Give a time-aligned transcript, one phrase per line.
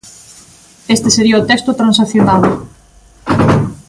[0.95, 2.49] Este sería o texto transaccionado.